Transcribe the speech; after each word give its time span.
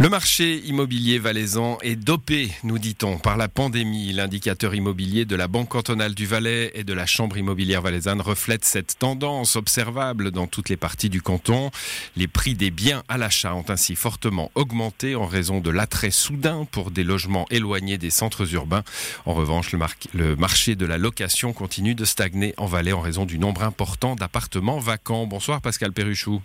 Le 0.00 0.08
marché 0.08 0.62
immobilier 0.64 1.18
valaisan 1.18 1.76
est 1.82 1.94
dopé, 1.94 2.50
nous 2.64 2.78
dit-on, 2.78 3.18
par 3.18 3.36
la 3.36 3.48
pandémie. 3.48 4.14
L'indicateur 4.14 4.74
immobilier 4.74 5.26
de 5.26 5.36
la 5.36 5.46
Banque 5.46 5.68
cantonale 5.68 6.14
du 6.14 6.24
Valais 6.24 6.72
et 6.74 6.84
de 6.84 6.94
la 6.94 7.04
Chambre 7.04 7.36
immobilière 7.36 7.82
valaisanne 7.82 8.22
reflète 8.22 8.64
cette 8.64 8.98
tendance 8.98 9.56
observable 9.56 10.30
dans 10.30 10.46
toutes 10.46 10.70
les 10.70 10.78
parties 10.78 11.10
du 11.10 11.20
canton. 11.20 11.70
Les 12.16 12.28
prix 12.28 12.54
des 12.54 12.70
biens 12.70 13.02
à 13.10 13.18
l'achat 13.18 13.54
ont 13.54 13.66
ainsi 13.68 13.94
fortement 13.94 14.50
augmenté 14.54 15.16
en 15.16 15.26
raison 15.26 15.60
de 15.60 15.68
l'attrait 15.68 16.10
soudain 16.10 16.66
pour 16.70 16.90
des 16.90 17.04
logements 17.04 17.46
éloignés 17.50 17.98
des 17.98 18.08
centres 18.08 18.54
urbains. 18.54 18.84
En 19.26 19.34
revanche, 19.34 19.70
le, 19.70 19.80
le 20.14 20.34
marché 20.34 20.76
de 20.76 20.86
la 20.86 20.96
location 20.96 21.52
continue 21.52 21.94
de 21.94 22.06
stagner 22.06 22.54
en 22.56 22.64
Valais 22.64 22.92
en 22.92 23.02
raison 23.02 23.26
du 23.26 23.38
nombre 23.38 23.64
important 23.64 24.16
d'appartements 24.16 24.78
vacants. 24.78 25.26
Bonsoir 25.26 25.60
Pascal 25.60 25.92
Perruchou. 25.92 26.40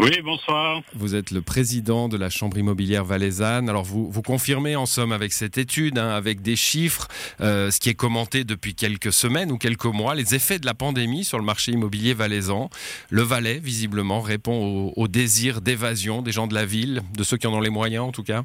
Oui, 0.00 0.12
bonsoir. 0.22 0.82
Vous 0.94 1.16
êtes 1.16 1.32
le 1.32 1.42
président 1.42 2.08
de 2.08 2.16
la 2.16 2.30
Chambre 2.30 2.56
immobilière 2.56 3.04
valaisanne. 3.04 3.68
Alors 3.68 3.82
vous, 3.82 4.08
vous 4.08 4.22
confirmez 4.22 4.76
en 4.76 4.86
somme 4.86 5.10
avec 5.10 5.32
cette 5.32 5.58
étude, 5.58 5.98
hein, 5.98 6.10
avec 6.10 6.40
des 6.40 6.54
chiffres, 6.54 7.08
euh, 7.40 7.72
ce 7.72 7.80
qui 7.80 7.88
est 7.88 7.94
commenté 7.94 8.44
depuis 8.44 8.76
quelques 8.76 9.12
semaines 9.12 9.50
ou 9.50 9.58
quelques 9.58 9.86
mois, 9.86 10.14
les 10.14 10.36
effets 10.36 10.60
de 10.60 10.66
la 10.66 10.74
pandémie 10.74 11.24
sur 11.24 11.36
le 11.36 11.44
marché 11.44 11.72
immobilier 11.72 12.14
valaisan. 12.14 12.70
Le 13.10 13.22
Valais, 13.22 13.58
visiblement, 13.58 14.20
répond 14.20 14.92
au, 14.94 15.08
désir 15.08 15.60
d'évasion 15.60 16.22
des 16.22 16.30
gens 16.30 16.46
de 16.46 16.54
la 16.54 16.64
ville, 16.64 17.02
de 17.16 17.24
ceux 17.24 17.36
qui 17.36 17.48
en 17.48 17.54
ont 17.54 17.60
les 17.60 17.68
moyens 17.68 18.04
en 18.04 18.12
tout 18.12 18.22
cas. 18.22 18.44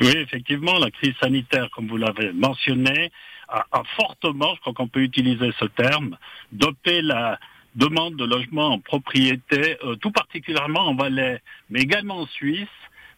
Oui, 0.00 0.12
effectivement, 0.16 0.78
la 0.78 0.90
crise 0.90 1.14
sanitaire, 1.20 1.68
comme 1.76 1.86
vous 1.86 1.98
l'avez 1.98 2.32
mentionné, 2.32 3.12
a, 3.48 3.66
a 3.72 3.82
fortement, 3.94 4.54
je 4.54 4.60
crois 4.60 4.72
qu'on 4.72 4.88
peut 4.88 5.02
utiliser 5.02 5.50
ce 5.60 5.66
terme, 5.66 6.16
dopé 6.50 7.02
la, 7.02 7.38
demande 7.74 8.16
de 8.16 8.24
logement 8.24 8.68
en 8.68 8.78
propriété, 8.78 9.76
euh, 9.84 9.96
tout 9.96 10.10
particulièrement 10.10 10.80
en 10.80 10.94
Valais, 10.94 11.40
mais 11.70 11.80
également 11.80 12.18
en 12.18 12.26
Suisse. 12.26 12.68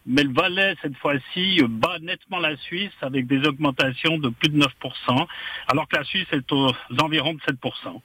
Mais 0.05 0.23
le 0.23 0.33
Valais, 0.33 0.73
cette 0.81 0.95
fois-ci, 0.97 1.61
bat 1.67 1.99
nettement 1.99 2.39
la 2.39 2.55
Suisse 2.55 2.93
avec 3.01 3.27
des 3.27 3.45
augmentations 3.45 4.17
de 4.17 4.29
plus 4.29 4.49
de 4.49 4.57
9%, 4.57 4.67
alors 5.67 5.87
que 5.87 5.97
la 5.97 6.03
Suisse 6.05 6.27
est 6.31 6.49
aux 6.51 6.71
environs 6.99 7.33
de 7.33 7.39
7%. 7.39 8.01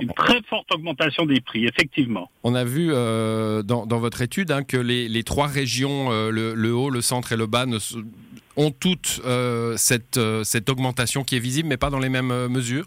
Une 0.00 0.12
très 0.14 0.42
forte 0.48 0.72
augmentation 0.72 1.26
des 1.26 1.40
prix, 1.40 1.66
effectivement. 1.66 2.30
On 2.42 2.54
a 2.54 2.64
vu 2.64 2.88
euh, 2.90 3.62
dans, 3.62 3.86
votre 3.86 4.22
étude 4.22 4.50
hein, 4.50 4.64
que 4.64 4.76
les, 4.76 5.22
trois 5.22 5.46
régions, 5.46 6.10
euh, 6.10 6.30
le, 6.30 6.74
haut, 6.74 6.90
le 6.90 7.00
centre 7.02 7.32
et 7.32 7.36
le 7.36 7.46
bas, 7.46 7.66
ont 8.56 8.70
toutes 8.72 9.20
cette, 9.76 10.18
cette 10.42 10.68
augmentation 10.68 11.22
qui 11.22 11.36
est 11.36 11.40
visible, 11.40 11.68
mais 11.68 11.76
pas 11.76 11.90
dans 11.90 12.00
les 12.00 12.08
mêmes 12.08 12.48
mesures? 12.48 12.86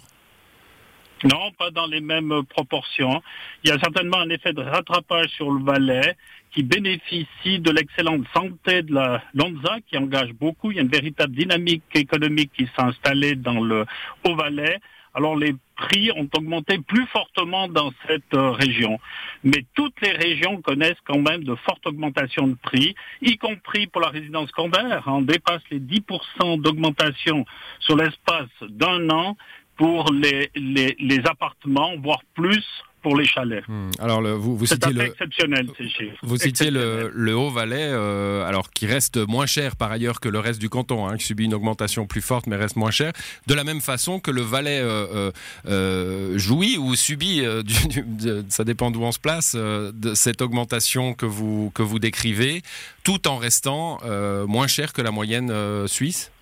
Non, 1.23 1.51
pas 1.57 1.69
dans 1.71 1.85
les 1.85 2.01
mêmes 2.01 2.43
proportions. 2.49 3.21
Il 3.63 3.69
y 3.69 3.73
a 3.73 3.79
certainement 3.79 4.19
un 4.19 4.29
effet 4.29 4.53
de 4.53 4.61
rattrapage 4.61 5.29
sur 5.29 5.51
le 5.51 5.63
Valais 5.63 6.15
qui 6.51 6.63
bénéficie 6.63 7.59
de 7.59 7.71
l'excellente 7.71 8.25
santé 8.33 8.83
de 8.83 8.93
la 8.93 9.21
Lonza 9.33 9.77
qui 9.87 9.97
engage 9.97 10.33
beaucoup. 10.33 10.71
Il 10.71 10.77
y 10.77 10.79
a 10.79 10.83
une 10.83 10.89
véritable 10.89 11.35
dynamique 11.35 11.83
économique 11.93 12.51
qui 12.55 12.65
s'est 12.65 12.81
installée 12.81 13.35
dans 13.35 13.59
le 13.59 13.85
Haut-Valais. 14.23 14.79
Alors 15.13 15.35
les 15.35 15.55
prix 15.75 16.11
ont 16.15 16.29
augmenté 16.35 16.77
plus 16.77 17.05
fortement 17.07 17.67
dans 17.67 17.91
cette 18.07 18.33
euh, 18.33 18.51
région. 18.51 18.99
Mais 19.43 19.65
toutes 19.73 19.99
les 20.01 20.11
régions 20.11 20.61
connaissent 20.61 21.01
quand 21.05 21.19
même 21.19 21.43
de 21.43 21.55
fortes 21.55 21.85
augmentations 21.87 22.47
de 22.47 22.55
prix, 22.55 22.95
y 23.21 23.37
compris 23.37 23.87
pour 23.87 24.01
la 24.01 24.09
résidence 24.09 24.49
secondaire. 24.49 25.03
On 25.07 25.21
dépasse 25.21 25.61
les 25.71 25.79
10% 25.79 26.61
d'augmentation 26.61 27.45
sur 27.79 27.95
l'espace 27.95 28.49
d'un 28.61 29.09
an 29.09 29.35
pour 29.79 30.11
les, 30.11 30.51
les, 30.55 30.93
les 30.99 31.19
appartements, 31.25 31.95
voire 32.03 32.21
plus 32.35 32.65
pour 33.01 33.15
les 33.15 33.25
chalets. 33.25 33.63
Hmm. 33.69 33.91
Alors 33.99 34.21
le, 34.21 34.33
vous, 34.33 34.57
vous 34.57 34.65
citiez 34.65 34.91
le 34.91 35.05
exceptionnel 35.05 35.69
ces 35.77 35.87
chiffres. 35.87 36.17
Vous 36.21 36.35
citiez 36.35 36.69
le, 36.69 37.09
le 37.13 37.33
Haut-Valais, 37.33 37.87
euh, 37.91 38.45
alors 38.45 38.71
qui 38.71 38.85
reste 38.87 39.15
moins 39.15 39.45
cher 39.45 39.77
par 39.77 39.89
ailleurs 39.89 40.19
que 40.19 40.27
le 40.27 40.39
reste 40.39 40.59
du 40.59 40.67
canton, 40.67 41.07
hein, 41.07 41.15
qui 41.15 41.23
subit 41.23 41.45
une 41.45 41.53
augmentation 41.53 42.07
plus 42.07 42.21
forte 42.21 42.45
mais 42.45 42.57
reste 42.57 42.75
moins 42.75 42.91
cher. 42.91 43.13
De 43.47 43.53
la 43.53 43.63
même 43.63 43.79
façon 43.79 44.19
que 44.19 44.31
le 44.31 44.41
Valais 44.41 44.81
euh, 44.81 45.31
euh, 45.65 46.37
jouit 46.37 46.77
ou 46.77 46.95
subit, 46.95 47.45
du, 47.63 48.43
ça 48.49 48.65
dépend 48.65 48.91
d'où 48.91 49.03
on 49.03 49.13
se 49.13 49.19
place, 49.19 49.55
de 49.55 50.13
cette 50.13 50.41
augmentation 50.41 51.13
que 51.13 51.25
vous 51.25 51.71
que 51.73 51.83
vous 51.83 51.99
décrivez, 51.99 52.63
tout 53.05 53.29
en 53.29 53.37
restant 53.37 53.99
moins 54.45 54.67
cher 54.67 54.91
que 54.91 55.01
la 55.01 55.11
moyenne 55.11 55.87
suisse? 55.87 56.33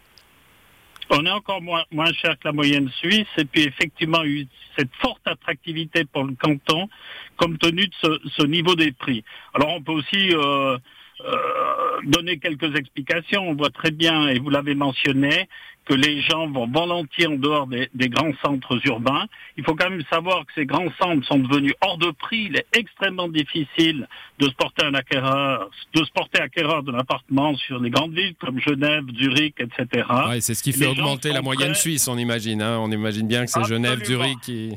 On 1.10 1.26
est 1.26 1.32
encore 1.32 1.62
moins, 1.62 1.84
moins 1.92 2.12
cher 2.14 2.38
que 2.38 2.46
la 2.46 2.52
moyenne 2.52 2.90
suisse 2.90 3.28
et 3.38 3.46
puis 3.46 3.64
effectivement 3.64 4.24
eu 4.26 4.46
cette 4.78 4.94
forte 5.02 5.22
attractivité 5.26 6.04
pour 6.06 6.24
le 6.26 6.36
canton 6.36 6.90
compte 7.38 7.60
tenu 7.60 7.88
de 7.88 7.94
ce, 8.02 8.20
ce 8.38 8.46
niveau 8.46 8.76
des 8.76 8.92
prix. 8.92 9.24
Alors 9.54 9.70
on 9.74 9.82
peut 9.82 9.94
aussi 9.94 10.34
euh, 10.34 10.78
euh, 11.22 11.87
donner 12.04 12.38
quelques 12.38 12.76
explications. 12.76 13.50
On 13.50 13.56
voit 13.56 13.70
très 13.70 13.92
bien, 13.92 14.28
et 14.28 14.40
vous 14.40 14.50
l'avez 14.50 14.76
mentionné, 14.76 15.48
que 15.88 15.94
les 15.94 16.22
gens 16.22 16.50
vont 16.50 16.68
volontiers 16.68 17.28
en 17.28 17.36
dehors 17.36 17.68
des, 17.68 18.10
grands 18.10 18.34
centres 18.44 18.78
urbains. 18.86 19.26
Il 19.58 19.64
faut 19.64 19.76
quand 19.76 19.90
même 19.90 20.04
savoir 20.10 20.46
que 20.46 20.52
ces 20.56 20.66
grands 20.66 20.92
centres 21.00 21.26
sont 21.26 21.40
devenus 21.40 21.74
hors 21.82 21.98
de 21.98 22.12
prix. 22.12 22.48
Il 22.50 22.58
est 22.58 22.68
extrêmement 22.74 23.30
difficile 23.30 24.08
de 24.40 24.48
se 24.48 24.54
porter 24.54 24.86
un 24.86 24.94
acquéreur, 24.94 25.70
de 25.94 26.04
se 26.04 26.12
porter 26.12 26.42
acquéreur 26.42 26.84
d'un 26.84 26.96
appartement 26.96 27.56
sur 27.56 27.80
les 27.80 27.90
grandes 27.90 28.14
villes 28.14 28.36
comme 28.40 28.60
Genève, 28.60 29.04
Zurich, 29.16 29.56
etc. 29.60 30.06
Ouais, 30.28 30.42
c'est 30.42 30.56
ce 30.56 30.64
qui 30.64 30.74
fait 30.74 30.88
augmenter 30.88 31.32
la 31.32 31.42
moyenne 31.42 31.74
suisse, 31.74 32.08
on 32.08 32.18
imagine. 32.18 32.62
Hein. 32.62 32.80
On 32.80 32.92
imagine 32.92 33.28
bien 33.28 33.46
que 33.46 33.52
c'est 33.52 33.64
Genève, 33.64 34.04
Zurich 34.04 34.40
qui 34.42 34.74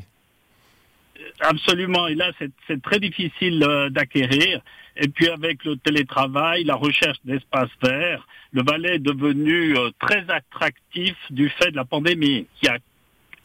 Absolument. 1.39 2.07
Et 2.07 2.15
là, 2.15 2.31
c'est 2.67 2.81
très 2.81 2.99
difficile 2.99 3.63
euh, 3.63 3.89
d'acquérir. 3.89 4.61
Et 4.97 5.07
puis 5.07 5.29
avec 5.29 5.63
le 5.63 5.77
télétravail, 5.77 6.63
la 6.63 6.75
recherche 6.75 7.17
d'espaces 7.23 7.69
verts, 7.81 8.27
le 8.51 8.63
Valais 8.63 8.95
est 8.95 8.99
devenu 8.99 9.77
euh, 9.77 9.89
très 9.99 10.25
attractif 10.29 11.15
du 11.29 11.49
fait 11.49 11.71
de 11.71 11.75
la 11.75 11.85
pandémie, 11.85 12.47
qui 12.59 12.67
a 12.67 12.77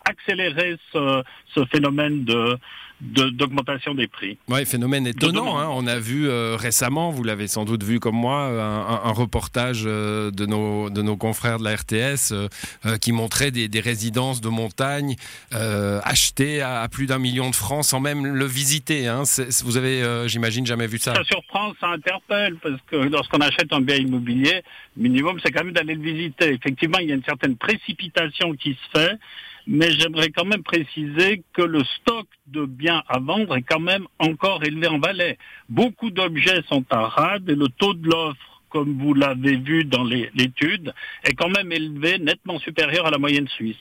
accéléré 0.07 0.77
ce, 0.93 1.23
ce 1.55 1.65
phénomène 1.67 2.25
de, 2.25 2.59
d'augmentation 3.01 3.95
des 3.95 4.07
prix. 4.07 4.39
Oui, 4.49 4.65
phénomène 4.65 5.07
étonnant. 5.07 5.59
Hein. 5.59 5.69
On 5.71 5.87
a 5.87 5.99
vu 5.99 6.29
euh, 6.29 6.57
récemment, 6.57 7.11
vous 7.11 7.25
l'avez 7.25 7.47
sans 7.47 7.65
doute 7.65 7.83
vu 7.83 8.01
comme 8.01 8.17
moi, 8.17 8.47
un, 8.47 9.13
reportage 9.13 9.85
euh, 9.87 10.31
de, 10.31 10.47
nos, 10.47 10.89
de 10.89 11.03
nos 11.03 11.17
confrères 11.17 11.59
de 11.59 11.65
la 11.65 11.77
RTS 11.77 12.33
euh, 12.33 12.97
qui 12.99 13.13
montrait 13.13 13.51
des, 13.51 13.69
des, 13.69 13.81
résidences 13.81 14.41
de 14.41 14.49
montagne 14.49 15.17
achetées 15.53 16.63
à, 16.63 16.89
plus 16.89 17.07
d'un 17.07 17.19
million 17.19 17.51
de 17.51 17.55
francs 17.55 17.85
sans 17.85 18.01
même 18.01 18.27
le 18.27 18.45
visiter. 18.47 19.07
Hein. 19.09 19.23
Vous 19.65 19.77
avez, 19.77 20.29
j'imagine, 20.29 20.67
jamais 20.67 20.87
vu 20.87 20.99
ça. 20.99 21.15
Ça 21.15 21.25
surprend, 21.25 21.73
ça 21.81 21.89
interpelle, 21.89 22.57
parce 22.63 22.81
que 22.91 22.97
lorsqu'on 22.97 23.41
achète 23.41 23.73
un 23.73 23.81
bien 23.81 23.97
immobilier, 23.97 24.63
minimum, 24.97 25.39
c'est 25.45 25.53
quand 25.53 25.65
même 25.65 25.75
d'aller 25.75 25.95
le 25.95 26.03
visiter. 26.03 26.53
Effectivement, 26.55 26.99
il 26.99 27.09
y 27.09 27.13
a 27.13 27.15
une 27.15 27.25
certaine 27.25 27.57
précipitation 27.57 28.55
qui 28.55 28.71
se 28.73 28.99
fait 28.99 29.19
mais 29.67 29.91
j'aimerais 29.93 30.31
quand 30.31 30.45
même 30.45 30.63
préciser 30.63 31.43
que 31.53 31.63
le 31.63 31.83
stock 31.85 32.27
de 32.47 32.65
biens 32.65 33.03
à 33.09 33.19
vendre 33.19 33.57
est 33.57 33.63
quand 33.63 33.81
même 33.81 34.07
encore 34.19 34.63
élevé 34.65 34.87
en 34.87 34.99
Valais. 34.99 35.39
Beaucoup 35.69 36.11
d'objets 36.11 36.63
sont 36.69 36.85
à 36.91 37.09
rade 37.09 37.49
et 37.51 37.55
le 37.55 37.69
taux 37.69 37.95
de 37.95 38.09
l'offre, 38.09 38.63
comme 38.71 38.99
vous 38.99 39.15
l'avez 39.15 39.57
vu 39.57 39.85
dans 39.85 40.05
l'étude, 40.05 40.95
est 41.25 41.35
quand 41.35 41.49
même 41.49 41.73
élevé, 41.73 42.19
nettement 42.19 42.59
supérieur 42.59 43.07
à 43.07 43.11
la 43.11 43.19
moyenne 43.19 43.49
suisse. 43.49 43.77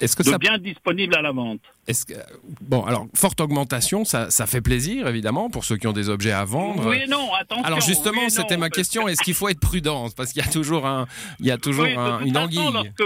Est-ce 0.00 0.16
que 0.16 0.22
de 0.22 0.30
ça... 0.30 0.38
biens 0.38 0.56
disponibles 0.58 1.14
à 1.14 1.20
la 1.20 1.32
vente. 1.32 1.60
Est-ce 1.86 2.06
que... 2.06 2.14
Bon, 2.62 2.84
alors, 2.84 3.06
forte 3.14 3.40
augmentation, 3.40 4.04
ça, 4.04 4.30
ça, 4.30 4.46
fait 4.46 4.62
plaisir, 4.62 5.06
évidemment, 5.06 5.50
pour 5.50 5.64
ceux 5.64 5.76
qui 5.76 5.86
ont 5.86 5.92
des 5.92 6.08
objets 6.08 6.32
à 6.32 6.44
vendre. 6.44 6.88
Oui, 6.88 7.06
non, 7.08 7.34
attention. 7.34 7.64
Alors, 7.64 7.80
justement, 7.82 8.28
c'était 8.30 8.56
ma 8.56 8.70
question. 8.70 9.08
Est-ce 9.08 9.22
qu'il 9.22 9.34
faut 9.34 9.48
être 9.48 9.60
prudent? 9.60 10.08
Parce 10.16 10.32
qu'il 10.32 10.42
y 10.42 10.46
a 10.46 10.50
toujours, 10.50 10.86
un, 10.86 11.06
il 11.38 11.46
y 11.46 11.50
a 11.50 11.58
toujours 11.58 11.84
une 11.84 12.36
anguille. 12.38 12.60
Lorsque 12.72 13.02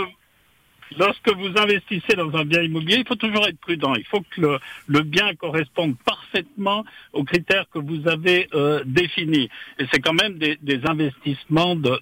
vous 1.35 1.61
investissez 1.61 2.17
dans 2.17 2.35
un 2.37 2.45
bien 2.45 2.63
immobilier, 2.63 2.99
il 2.99 3.07
faut 3.07 3.15
toujours 3.15 3.47
être 3.47 3.59
prudent. 3.59 3.95
Il 3.95 4.05
faut 4.05 4.21
que 4.21 4.59
le, 4.89 5.03
bien 5.03 5.35
corresponde 5.35 5.97
parfaitement 6.05 6.85
aux 7.13 7.25
critères 7.25 7.67
que 7.73 7.79
vous 7.79 8.09
avez 8.09 8.49
euh, 8.55 8.83
définis. 8.87 9.49
Et 9.79 9.87
c'est 9.93 10.01
quand 10.01 10.15
même 10.15 10.39
des, 10.39 10.81
investissements 10.87 11.77
de, 11.77 12.01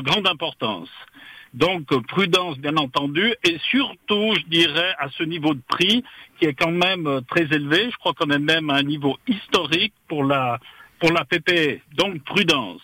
grande 0.00 0.26
importance. 0.26 0.90
Donc 1.52 1.86
prudence 2.08 2.58
bien 2.58 2.76
entendu 2.76 3.32
et 3.44 3.58
surtout 3.70 4.34
je 4.34 4.44
dirais 4.48 4.92
à 4.98 5.08
ce 5.10 5.22
niveau 5.22 5.54
de 5.54 5.60
prix 5.68 6.02
qui 6.40 6.46
est 6.46 6.54
quand 6.54 6.72
même 6.72 7.06
euh, 7.06 7.20
très 7.20 7.44
élevé, 7.44 7.90
je 7.92 7.96
crois 7.98 8.12
qu'on 8.12 8.30
est 8.30 8.40
même 8.40 8.70
à 8.70 8.74
un 8.74 8.82
niveau 8.82 9.16
historique 9.28 9.92
pour 10.08 10.24
la 10.24 10.58
pour 10.98 11.12
la 11.12 11.24
PPE. 11.24 11.80
Donc 11.94 12.24
prudence. 12.24 12.82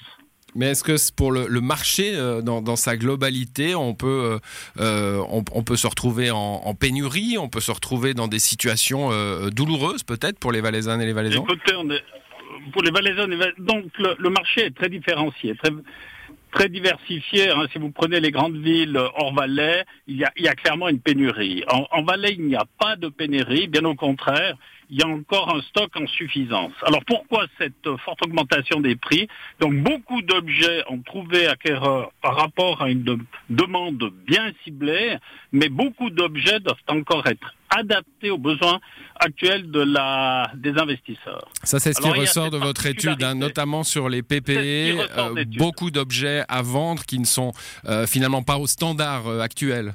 Mais 0.54 0.66
est-ce 0.66 0.82
que 0.82 0.96
pour 1.14 1.32
le, 1.32 1.48
marché 1.60 2.12
euh, 2.14 2.42
dans, 2.42 2.76
sa 2.76 2.96
globalité, 2.96 3.74
on 3.74 3.94
peut, 3.94 4.06
euh, 4.06 4.38
euh, 4.80 5.22
on, 5.30 5.62
peut 5.62 5.76
se 5.76 5.86
retrouver 5.86 6.30
en, 6.30 6.74
pénurie, 6.74 7.36
on 7.38 7.48
peut 7.48 7.60
se 7.60 7.70
retrouver 7.70 8.14
dans 8.14 8.28
des 8.28 8.38
situations 8.38 9.10
douloureuses 9.50 10.02
peut-être 10.02 10.38
pour 10.38 10.52
les 10.52 10.60
Valaisannes 10.60 11.00
et 11.00 11.06
les 11.06 11.12
Valaisans? 11.12 11.46
Pour 12.72 12.82
les 12.82 12.90
Valaisannes, 12.90 13.34
donc 13.58 13.86
le, 13.98 14.30
marché 14.30 14.66
est 14.66 14.76
très 14.76 14.88
différencié. 14.88 15.54
très 16.52 16.68
diversifié. 16.68 17.50
Hein. 17.50 17.66
Si 17.72 17.78
vous 17.78 17.90
prenez 17.90 18.20
les 18.20 18.30
grandes 18.30 18.56
villes 18.56 18.96
hors 18.96 19.32
Valais, 19.32 19.84
il 20.06 20.16
y 20.16 20.48
a, 20.48 20.54
clairement 20.54 20.88
une 20.88 21.00
pénurie. 21.00 21.64
En, 21.68 21.86
en 21.90 22.02
Valais, 22.02 22.34
il 22.38 22.46
n'y 22.46 22.56
a 22.56 22.66
pas 22.78 22.96
de 22.96 23.08
pénurie, 23.08 23.68
bien 23.68 23.84
au 23.84 23.94
contraire 23.94 24.56
il 24.90 24.98
y 24.98 25.02
a 25.02 25.08
encore 25.08 25.54
un 25.54 25.62
stock 25.62 25.90
en 25.96 26.06
suffisance. 26.06 26.72
Alors 26.82 27.04
pourquoi 27.06 27.46
cette 27.58 27.88
forte 28.04 28.24
augmentation 28.24 28.80
des 28.80 28.96
prix? 28.96 29.28
Donc 29.60 29.74
beaucoup 29.74 30.20
d'objets 30.22 30.82
ont 30.88 31.00
trouvé 31.00 31.46
acquéreur 31.46 32.12
par 32.22 32.36
rapport 32.36 32.82
à 32.82 32.90
une 32.90 33.24
demande 33.48 34.12
bien 34.26 34.52
ciblée, 34.64 35.16
mais 35.52 35.68
beaucoup 35.68 36.10
d'objets 36.10 36.60
doivent 36.60 36.76
encore 36.88 37.26
être 37.26 37.54
adaptés 37.70 38.30
aux 38.30 38.38
besoins 38.38 38.80
actuels 39.20 39.70
de 39.70 39.80
la, 39.80 40.50
des 40.56 40.76
investisseurs. 40.76 41.48
Ça, 41.62 41.78
c'est 41.78 41.92
ce 41.92 42.00
qui 42.00 42.10
ressort 42.10 42.50
de 42.50 42.58
votre 42.58 42.86
étude, 42.86 43.22
hein, 43.22 43.34
notamment 43.34 43.84
sur 43.84 44.08
les 44.08 44.22
PPE, 44.22 44.50
euh, 44.50 45.44
beaucoup 45.56 45.90
d'objets 45.90 46.44
à 46.48 46.62
vendre 46.62 47.04
qui 47.04 47.18
ne 47.18 47.24
sont 47.24 47.52
euh, 47.86 48.06
finalement 48.06 48.42
pas 48.42 48.58
au 48.58 48.66
standard 48.66 49.28
euh, 49.28 49.40
actuel. 49.40 49.94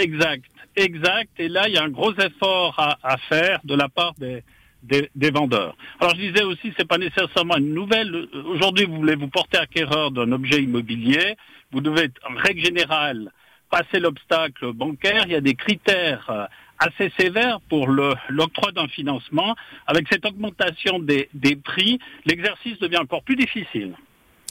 Exact 0.00 0.44
exact. 0.76 1.30
Et 1.38 1.48
là, 1.48 1.68
il 1.68 1.74
y 1.74 1.78
a 1.78 1.82
un 1.82 1.88
gros 1.88 2.14
effort 2.14 2.74
à, 2.78 3.16
faire 3.28 3.60
de 3.64 3.74
la 3.74 3.88
part 3.88 4.14
des, 4.18 5.30
vendeurs. 5.30 5.76
Alors 6.00 6.14
je 6.14 6.20
disais 6.20 6.44
aussi, 6.44 6.72
c'est 6.78 6.86
pas 6.86 6.98
nécessairement 6.98 7.56
une 7.56 7.74
nouvelle. 7.74 8.28
Aujourd'hui, 8.46 8.84
vous 8.84 8.96
voulez 8.96 9.16
vous 9.16 9.28
porter 9.28 9.58
acquéreur 9.58 10.10
d'un 10.10 10.30
objet 10.32 10.62
immobilier, 10.62 11.36
vous 11.72 11.80
devez, 11.80 12.10
en 12.28 12.34
règle 12.36 12.64
générale, 12.64 13.32
passer 13.70 13.98
l'obstacle 13.98 14.72
bancaire. 14.72 15.24
Il 15.26 15.32
y 15.32 15.36
a 15.36 15.40
des 15.40 15.54
critères 15.54 16.26
euh, 16.30 16.46
assez 16.78 17.10
sévères 17.18 17.60
pour 17.68 17.88
l'octroi 17.88 18.70
d'un 18.70 18.86
financement. 18.86 19.56
Avec 19.86 20.06
cette 20.08 20.24
augmentation 20.24 21.00
des 21.00 21.56
prix, 21.64 21.98
l'exercice 22.26 22.78
devient 22.78 22.98
encore 22.98 23.22
plus 23.22 23.36
difficile. 23.36 23.94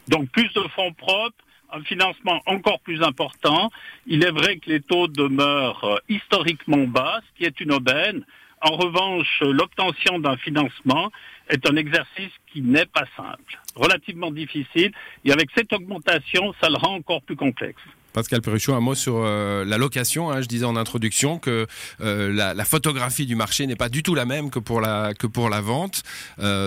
Donc 0.08 0.30
plus 0.30 0.52
de 0.54 0.62
fonds 0.76 0.94
propres, 0.94 1.38
un 1.76 1.84
financement 1.84 2.42
encore 2.46 2.80
plus 2.80 3.02
important. 3.02 3.70
Il 4.08 4.24
est 4.24 4.32
vrai 4.32 4.58
que 4.58 4.70
les 4.70 4.82
taux 4.82 5.08
demeurent 5.08 5.84
euh, 5.84 5.98
historiquement 6.10 6.88
bas, 6.88 7.20
ce 7.22 7.38
qui 7.38 7.46
est 7.46 7.60
une 7.60 7.74
aubaine. 7.74 8.24
En 8.62 8.76
revanche, 8.76 9.42
l'obtention 9.42 10.20
d'un 10.20 10.38
financement 10.38 11.12
est 11.50 11.70
un 11.70 11.76
exercice 11.76 12.32
qui 12.52 12.62
n'est 12.62 12.86
pas 12.86 13.06
simple, 13.16 13.60
relativement 13.76 14.32
difficile, 14.32 14.92
et 15.24 15.32
avec 15.32 15.50
cette 15.56 15.72
augmentation, 15.74 16.54
ça 16.62 16.70
le 16.70 16.78
rend 16.78 16.96
encore 16.96 17.22
plus 17.22 17.36
complexe. 17.36 17.82
Pascal 18.14 18.42
Perruchot, 18.42 18.74
un 18.74 18.80
mot 18.80 18.96
sur 18.96 19.18
euh, 19.18 19.66
la 19.66 19.78
location. 19.78 20.32
Hein. 20.32 20.42
je 20.42 20.48
disais 20.48 20.66
en 20.66 20.78
introduction 20.78 21.38
que 21.38 21.68
euh, 22.00 22.32
la, 22.32 22.66
photographie 22.66 23.26
du 23.26 23.36
marché 23.36 23.68
n'est 23.68 23.76
pas 23.76 23.90
du 23.90 24.04
tout 24.04 24.16
la 24.16 24.26
même 24.26 24.50
que 24.50 24.60
pour 24.60 24.80
la, 24.80 25.14
que 25.14 25.28
pour 25.28 25.50
la 25.50 25.60
vente. 25.60 26.04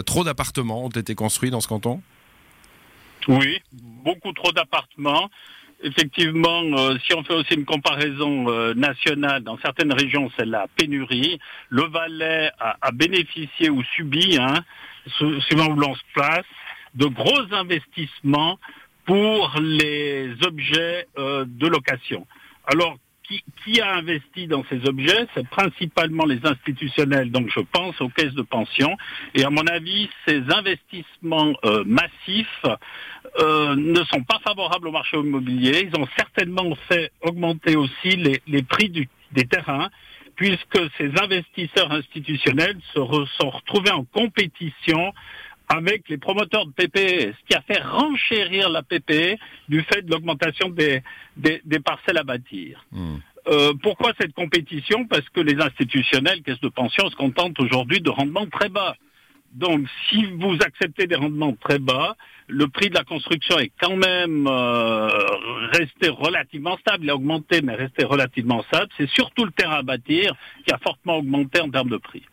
trop 0.04 0.24
d'appartements 0.24 0.84
ont 0.84 0.90
été 0.90 1.14
construits 1.14 1.50
dans 1.50 1.62
ce 1.62 1.68
canton? 1.68 2.02
Oui, 3.28 3.60
beaucoup 3.72 4.32
trop 4.32 4.52
d'appartements. 4.52 5.30
Effectivement, 5.82 6.62
euh, 6.76 6.96
si 7.04 7.14
on 7.14 7.22
fait 7.22 7.34
aussi 7.34 7.54
une 7.54 7.64
comparaison 7.64 8.48
euh, 8.48 8.74
nationale, 8.74 9.44
dans 9.44 9.58
certaines 9.58 9.92
régions, 9.92 10.28
c'est 10.36 10.46
la 10.46 10.66
pénurie. 10.76 11.38
Le 11.68 11.82
Valais 11.82 12.50
a, 12.58 12.90
bénéficié 12.90 13.70
ou 13.70 13.84
subi, 13.94 14.38
hein, 14.40 14.64
suivant 15.46 15.68
où 15.68 15.76
l'on 15.76 15.94
se 15.94 16.02
place, 16.14 16.46
de 16.94 17.06
gros 17.06 17.52
investissements 17.52 18.58
pour 19.04 19.54
les 19.60 20.32
objets 20.44 21.06
euh, 21.16 21.44
de 21.46 21.68
location. 21.68 22.26
Alors, 22.66 22.96
qui, 23.64 23.80
a 23.80 23.96
investi 23.96 24.46
dans 24.46 24.64
ces 24.70 24.86
objets 24.88 25.26
C'est 25.34 25.46
principalement 25.48 26.24
les 26.24 26.40
institutionnels, 26.44 27.30
donc 27.30 27.50
je 27.54 27.60
pense 27.60 28.00
aux 28.00 28.08
caisses 28.08 28.34
de 28.34 28.42
pension. 28.42 28.96
Et 29.34 29.44
à 29.44 29.50
mon 29.50 29.66
avis, 29.66 30.08
ces 30.26 30.42
investissements 30.50 31.52
euh, 31.64 31.84
massifs 31.84 32.64
euh, 33.38 33.76
ne 33.76 34.02
sont 34.04 34.22
pas 34.22 34.38
favorables 34.42 34.88
au 34.88 34.92
marché 34.92 35.18
immobilier. 35.18 35.88
Ils 35.92 36.00
ont 36.00 36.08
certainement 36.16 36.74
fait 36.88 37.12
augmenter 37.20 37.76
aussi 37.76 38.16
les, 38.16 38.62
prix 38.62 38.90
des 39.32 39.44
terrains 39.44 39.90
puisque 40.38 40.78
ces 40.96 41.10
investisseurs 41.20 41.90
institutionnels 41.90 42.78
se 42.94 43.00
sont 43.40 43.50
retrouvés 43.50 43.90
en 43.90 44.04
compétition 44.04 45.12
avec 45.68 46.08
les 46.08 46.16
promoteurs 46.16 46.66
de 46.66 46.72
PPE, 46.72 47.34
ce 47.38 47.46
qui 47.48 47.54
a 47.54 47.60
fait 47.60 47.80
renchérir 47.82 48.70
la 48.70 48.82
PPE 48.82 49.38
du 49.68 49.82
fait 49.82 50.02
de 50.02 50.10
l'augmentation 50.10 50.70
des, 50.70 51.02
des, 51.36 51.80
parcelles 51.80 52.18
à 52.18 52.24
bâtir. 52.24 52.84
Hmm. 52.90 53.16
Euh, 53.48 53.72
pourquoi 53.82 54.12
cette 54.18 54.34
compétition? 54.34 55.06
Parce 55.06 55.28
que 55.28 55.40
les 55.40 55.60
institutionnels, 55.60 56.42
caisses 56.42 56.60
de 56.60 56.68
pension, 56.68 57.08
se 57.10 57.16
contentent 57.16 57.58
aujourd'hui 57.60 58.00
de 58.00 58.10
rendements 58.10 58.46
très 58.46 58.68
bas. 58.68 58.96
Donc, 59.52 59.86
si 60.08 60.24
vous 60.24 60.56
acceptez 60.60 61.06
des 61.06 61.16
rendements 61.16 61.54
très 61.54 61.78
bas, 61.78 62.16
le 62.48 62.66
prix 62.68 62.88
de 62.88 62.94
la 62.94 63.04
construction 63.04 63.58
est 63.58 63.72
quand 63.80 63.96
même 63.96 64.46
euh, 64.46 65.08
resté 65.72 66.08
relativement 66.08 66.76
stable. 66.78 67.04
Il 67.04 67.10
a 67.10 67.14
augmenté, 67.14 67.62
mais 67.62 67.74
resté 67.74 68.04
relativement 68.04 68.62
stable. 68.64 68.88
C'est 68.96 69.08
surtout 69.08 69.44
le 69.44 69.52
terrain 69.52 69.78
à 69.78 69.82
bâtir 69.82 70.34
qui 70.66 70.72
a 70.72 70.78
fortement 70.78 71.18
augmenté 71.18 71.60
en 71.60 71.70
termes 71.70 71.90
de 71.90 71.96
prix. 71.96 72.24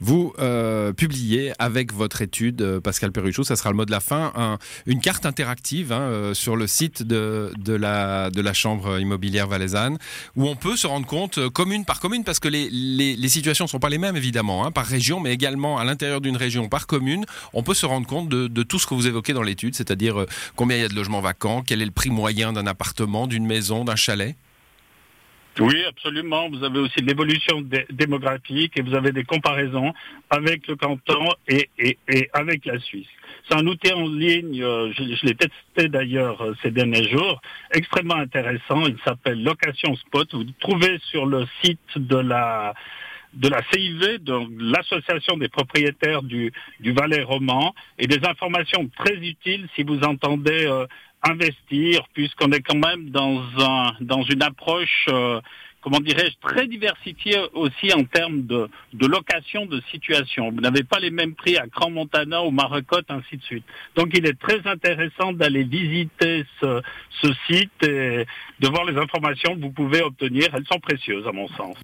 Vous 0.00 0.32
euh, 0.38 0.92
publiez 0.92 1.52
avec 1.58 1.92
votre 1.92 2.20
étude, 2.20 2.62
euh, 2.62 2.80
Pascal 2.80 3.12
Perruchot, 3.12 3.44
ça 3.44 3.56
sera 3.56 3.70
le 3.70 3.76
mot 3.76 3.84
de 3.84 3.90
la 3.90 4.00
fin, 4.00 4.58
une 4.86 5.00
carte 5.00 5.24
interactive 5.24 5.92
hein, 5.92 6.00
euh, 6.00 6.34
sur 6.34 6.56
le 6.56 6.66
site 6.66 7.02
de, 7.02 7.52
la, 7.66 8.30
Chambre 8.52 9.00
immobilière 9.00 9.48
valaisanne, 9.48 9.98
où 10.36 10.48
on 10.48 10.56
peut 10.56 10.76
se 10.76 10.86
rendre 10.86 11.06
compte 11.06 11.48
commune 11.48 11.84
par 11.84 12.00
commune, 12.00 12.24
parce 12.24 12.38
que 12.38 12.48
les, 12.48 13.28
situations 13.28 13.64
ne 13.64 13.70
sont 13.70 13.80
pas 13.80 13.88
les 13.88 13.98
mêmes 13.98 14.16
évidemment, 14.16 14.64
hein, 14.64 14.70
par 14.70 14.86
région, 14.86 15.18
mais 15.20 15.32
également 15.32 15.78
à 15.78 15.84
l'intérieur 15.84 16.20
d'une 16.20 16.36
région, 16.36 16.68
par 16.68 16.86
commune, 16.86 17.24
on 17.52 17.62
peut 17.62 17.74
se 17.74 17.86
rendre 17.86 18.06
compte 18.06 18.28
de 18.28 18.62
tout 18.62 18.78
ce 18.78 18.86
que 18.86 18.94
vous 18.94 19.06
évoquez 19.06 19.32
dans 19.32 19.42
l'étude, 19.42 19.74
c'est-à-dire 19.74 20.26
combien 20.56 20.76
il 20.76 20.82
y 20.82 20.84
a 20.84 20.88
de 20.88 20.94
logements 20.94 21.20
vacants, 21.20 21.62
quel 21.66 21.82
est 21.82 21.86
le 21.86 21.90
prix 21.90 22.10
moyen 22.10 22.52
d'un 22.52 22.66
appartement, 22.66 23.26
d'une 23.26 23.46
maison, 23.46 23.84
d'un 23.84 23.96
chalet. 23.96 24.36
Oui, 25.60 25.84
absolument. 25.88 26.48
Vous 26.50 26.64
avez 26.64 26.80
aussi 26.80 27.00
l'évolution 27.00 27.62
démographique 27.90 28.72
et 28.76 28.82
vous 28.82 28.94
avez 28.94 29.12
des 29.12 29.24
comparaisons 29.24 29.92
avec 30.30 30.66
le 30.66 30.76
canton 30.76 31.28
et, 31.48 31.68
avec 32.32 32.66
la 32.66 32.78
Suisse. 32.80 33.06
C'est 33.48 33.56
un 33.56 33.66
outil 33.66 33.92
en 33.92 34.08
ligne, 34.08 34.62
euh, 34.62 34.92
je, 34.96 35.26
l'ai 35.26 35.34
testé 35.34 35.88
d'ailleurs 35.88 36.40
euh, 36.40 36.54
ces 36.62 36.70
derniers 36.70 37.08
jours, 37.08 37.40
extrêmement 37.72 38.16
intéressant. 38.16 38.86
Il 38.86 38.96
s'appelle 39.04 39.42
Location 39.42 39.94
Spot. 39.96 40.26
Vous 40.34 40.44
trouvez 40.60 40.98
sur 41.10 41.26
le 41.26 41.44
site 41.62 41.78
de 41.96 42.16
la 42.16 42.74
de 43.34 43.48
la 43.48 43.62
CIV, 43.72 44.22
de 44.22 44.38
l'association 44.60 45.36
des 45.36 45.48
propriétaires 45.48 46.22
du, 46.22 46.52
du 46.80 46.92
Valais 46.92 47.22
roman, 47.22 47.74
et 47.98 48.06
des 48.06 48.24
informations 48.24 48.88
très 48.96 49.16
utiles 49.16 49.66
si 49.74 49.82
vous 49.82 50.00
entendez 50.02 50.66
euh, 50.66 50.86
investir, 51.24 52.06
puisqu'on 52.12 52.52
est 52.52 52.60
quand 52.60 52.78
même 52.78 53.10
dans, 53.10 53.42
un, 53.58 53.92
dans 54.00 54.22
une 54.22 54.42
approche, 54.42 55.06
euh, 55.08 55.40
comment 55.80 56.00
dirais-je, 56.00 56.36
très 56.46 56.66
diversifiée 56.66 57.38
aussi 57.54 57.92
en 57.94 58.04
termes 58.04 58.42
de, 58.46 58.68
de 58.92 59.06
location 59.06 59.66
de 59.66 59.80
situation. 59.90 60.50
Vous 60.50 60.60
n'avez 60.60 60.84
pas 60.84 60.98
les 60.98 61.10
mêmes 61.10 61.34
prix 61.34 61.56
à 61.56 61.66
Grand 61.66 61.90
Montana, 61.90 62.42
au 62.42 62.50
Marocotte, 62.50 63.10
ainsi 63.10 63.36
de 63.36 63.42
suite. 63.42 63.64
Donc 63.96 64.08
il 64.14 64.26
est 64.26 64.38
très 64.38 64.66
intéressant 64.66 65.32
d'aller 65.32 65.64
visiter 65.64 66.44
ce, 66.60 66.82
ce 67.22 67.28
site 67.46 67.82
et 67.82 68.26
de 68.60 68.68
voir 68.68 68.84
les 68.84 68.96
informations 68.96 69.54
que 69.54 69.60
vous 69.60 69.72
pouvez 69.72 70.02
obtenir. 70.02 70.48
Elles 70.52 70.66
sont 70.70 70.80
précieuses 70.80 71.26
à 71.26 71.32
mon 71.32 71.48
sens. 71.48 71.76